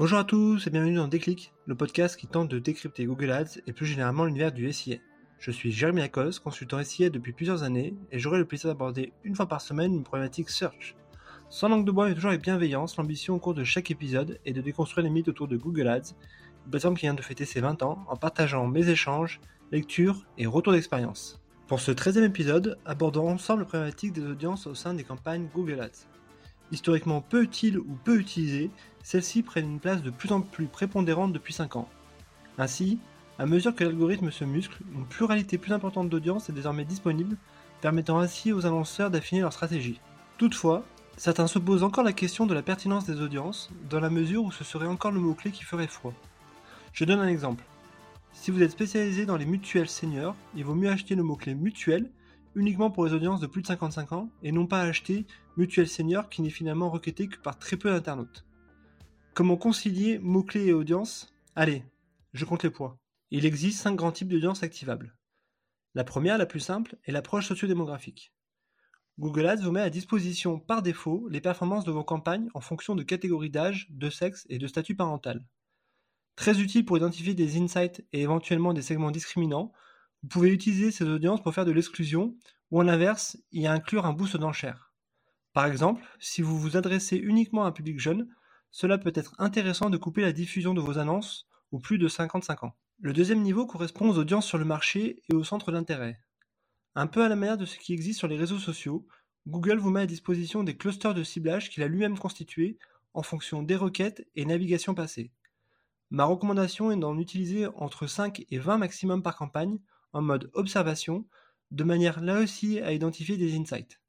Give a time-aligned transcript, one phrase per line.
[0.00, 3.60] Bonjour à tous et bienvenue dans Déclic, le podcast qui tente de décrypter Google Ads
[3.66, 4.96] et plus généralement l'univers du SIA.
[5.38, 9.36] Je suis Jérémy Akos, consultant SIA depuis plusieurs années et j'aurai le plaisir d'aborder une
[9.36, 10.96] fois par semaine une problématique search.
[11.50, 14.54] Sans langue de bois mais toujours avec bienveillance, l'ambition au cours de chaque épisode est
[14.54, 16.14] de déconstruire les mythes autour de Google Ads,
[16.64, 19.38] une plateforme qui vient de fêter ses 20 ans en partageant mes échanges,
[19.70, 21.42] lectures et retours d'expérience.
[21.66, 25.82] Pour ce 13e épisode, abordons ensemble la problématique des audiences au sein des campagnes Google
[25.82, 26.06] Ads.
[26.72, 28.70] Historiquement peu utiles ou peu utilisées,
[29.02, 31.88] celles-ci prennent une place de plus en plus prépondérante depuis 5 ans.
[32.58, 32.98] Ainsi,
[33.38, 37.36] à mesure que l'algorithme se muscle, une pluralité plus importante d'audience est désormais disponible,
[37.80, 40.00] permettant ainsi aux annonceurs d'affiner leur stratégie.
[40.36, 40.84] Toutefois,
[41.16, 44.52] certains se posent encore la question de la pertinence des audiences, dans la mesure où
[44.52, 46.12] ce serait encore le mot-clé qui ferait foi.
[46.92, 47.64] Je donne un exemple.
[48.32, 52.10] Si vous êtes spécialisé dans les mutuelles seniors, il vaut mieux acheter le mot-clé mutuel
[52.54, 56.28] uniquement pour les audiences de plus de 55 ans et non pas acheter mutuelle senior
[56.28, 58.44] qui n'est finalement requêté que par très peu d'internautes.
[59.32, 61.32] Comment concilier mots-clés et audience?
[61.54, 61.84] Allez,
[62.32, 62.98] je compte les points.
[63.30, 65.16] Il existe 5 grands types d'audience activables.
[65.94, 68.32] La première, la plus simple, est l'approche sociodémographique.
[69.20, 72.96] Google Ads vous met à disposition par défaut les performances de vos campagnes en fonction
[72.96, 75.46] de catégories d'âge, de sexe et de statut parental.
[76.34, 79.72] Très utile pour identifier des insights et éventuellement des segments discriminants,
[80.22, 82.34] vous pouvez utiliser ces audiences pour faire de l'exclusion
[82.72, 84.92] ou à l'inverse y inclure un boost d'enchères.
[85.52, 88.28] Par exemple, si vous vous adressez uniquement à un public jeune,
[88.70, 92.64] cela peut être intéressant de couper la diffusion de vos annonces aux plus de 55
[92.64, 92.76] ans.
[93.00, 96.20] Le deuxième niveau correspond aux audiences sur le marché et aux centres d'intérêt.
[96.94, 99.06] Un peu à la manière de ce qui existe sur les réseaux sociaux,
[99.46, 102.78] Google vous met à disposition des clusters de ciblage qu'il a lui-même constitués
[103.14, 105.32] en fonction des requêtes et navigations passées.
[106.10, 109.78] Ma recommandation est d'en utiliser entre 5 et 20 maximum par campagne
[110.12, 111.26] en mode observation,
[111.70, 114.00] de manière là aussi à identifier des insights.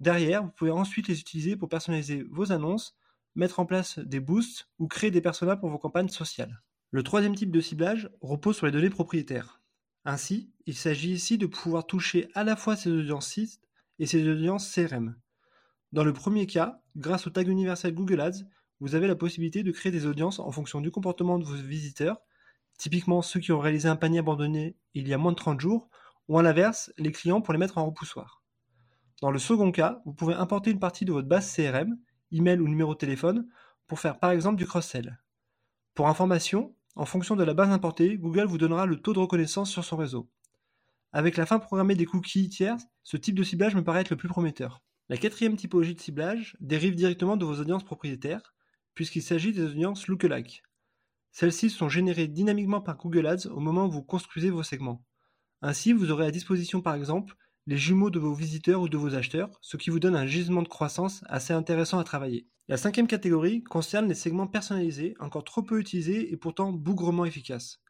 [0.00, 2.96] Derrière, vous pouvez ensuite les utiliser pour personnaliser vos annonces,
[3.36, 6.62] mettre en place des boosts ou créer des personas pour vos campagnes sociales.
[6.90, 9.60] Le troisième type de ciblage repose sur les données propriétaires.
[10.04, 13.60] Ainsi, il s'agit ici de pouvoir toucher à la fois ces audiences sites
[13.98, 15.16] et ces audiences CRM.
[15.92, 18.44] Dans le premier cas, grâce au tag universel Google Ads,
[18.80, 22.20] vous avez la possibilité de créer des audiences en fonction du comportement de vos visiteurs
[22.78, 25.88] typiquement ceux qui ont réalisé un panier abandonné il y a moins de 30 jours,
[26.28, 28.42] ou à l'inverse, les clients pour les mettre en repoussoir.
[29.22, 31.96] Dans le second cas, vous pouvez importer une partie de votre base CRM,
[32.32, 33.48] email ou numéro de téléphone,
[33.86, 35.18] pour faire par exemple du cross-sell.
[35.94, 39.70] Pour information, en fonction de la base importée, Google vous donnera le taux de reconnaissance
[39.70, 40.30] sur son réseau.
[41.12, 44.16] Avec la fin programmée des cookies tiers, ce type de ciblage me paraît être le
[44.16, 44.82] plus prometteur.
[45.08, 48.54] La quatrième typologie de ciblage dérive directement de vos audiences propriétaires,
[48.94, 50.62] puisqu'il s'agit des audiences lookalike.
[51.30, 55.04] Celles-ci sont générées dynamiquement par Google Ads au moment où vous construisez vos segments.
[55.62, 57.36] Ainsi, vous aurez à disposition par exemple
[57.68, 60.62] les jumeaux de vos visiteurs ou de vos acheteurs, ce qui vous donne un gisement
[60.62, 62.46] de croissance assez intéressant à travailler.
[62.68, 67.80] La cinquième catégorie concerne les segments personnalisés, encore trop peu utilisés et pourtant bougrement efficaces.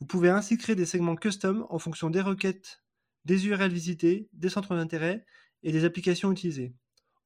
[0.00, 2.82] Vous pouvez ainsi créer des segments custom en fonction des requêtes,
[3.24, 5.24] des URL visités, des centres d'intérêt
[5.62, 6.74] et des applications utilisées.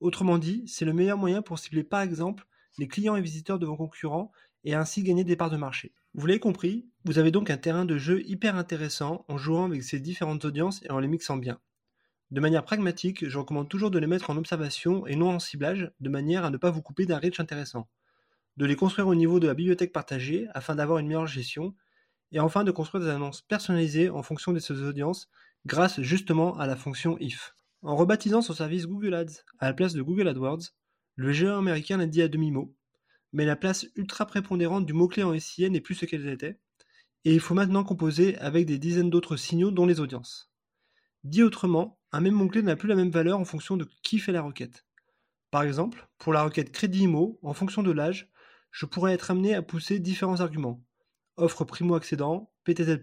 [0.00, 2.46] Autrement dit, c'est le meilleur moyen pour cibler par exemple
[2.78, 4.30] les clients et visiteurs de vos concurrents
[4.62, 5.94] et ainsi gagner des parts de marché.
[6.14, 9.82] Vous l'avez compris, vous avez donc un terrain de jeu hyper intéressant en jouant avec
[9.82, 11.60] ces différentes audiences et en les mixant bien.
[12.30, 15.90] De manière pragmatique, je recommande toujours de les mettre en observation et non en ciblage,
[16.00, 17.88] de manière à ne pas vous couper d'un reach intéressant.
[18.58, 21.74] De les construire au niveau de la bibliothèque partagée afin d'avoir une meilleure gestion,
[22.32, 25.30] et enfin de construire des annonces personnalisées en fonction de ces audiences
[25.64, 27.54] grâce justement à la fonction if.
[27.82, 30.72] En rebaptisant son service Google Ads à la place de Google AdWords,
[31.16, 32.74] le géant américain l'a dit à demi-mot,
[33.32, 36.58] mais la place ultra prépondérante du mot-clé en SIA n'est plus ce qu'elle était,
[37.24, 40.50] et il faut maintenant composer avec des dizaines d'autres signaux dont les audiences.
[41.24, 44.32] Dit autrement, un même mot-clé n'a plus la même valeur en fonction de qui fait
[44.32, 44.84] la requête.
[45.50, 48.30] Par exemple, pour la requête crédit IMO, en fonction de l'âge,
[48.70, 50.84] je pourrais être amené à pousser différents arguments.
[51.36, 52.98] Offre primo-accédant, PTZ+,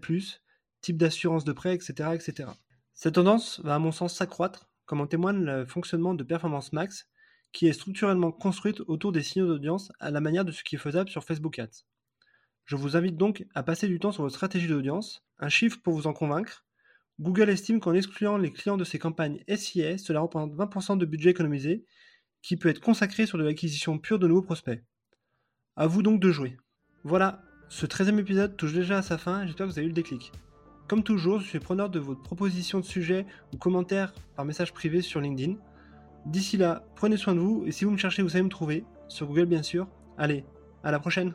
[0.80, 2.50] type d'assurance de prêt, etc., etc.
[2.94, 7.08] Cette tendance va à mon sens s'accroître, comme en témoigne le fonctionnement de Performance Max,
[7.52, 10.78] qui est structurellement construite autour des signaux d'audience à la manière de ce qui est
[10.78, 11.84] faisable sur Facebook Ads.
[12.64, 15.94] Je vous invite donc à passer du temps sur votre stratégie d'audience, un chiffre pour
[15.94, 16.65] vous en convaincre.
[17.18, 21.30] Google estime qu'en excluant les clients de ses campagnes SIA, cela représente 20% de budget
[21.30, 21.86] économisé
[22.42, 24.84] qui peut être consacré sur de l'acquisition pure de nouveaux prospects.
[25.76, 26.58] À vous donc de jouer.
[27.04, 29.94] Voilà, ce 13e épisode touche déjà à sa fin, j'espère que vous avez eu le
[29.94, 30.30] déclic.
[30.88, 35.00] Comme toujours, je suis preneur de votre propositions de sujets ou commentaires par message privé
[35.00, 35.54] sur LinkedIn.
[36.26, 38.84] D'ici là, prenez soin de vous et si vous me cherchez, vous savez me trouver,
[39.08, 39.88] sur Google bien sûr.
[40.18, 40.44] Allez,
[40.84, 41.34] à la prochaine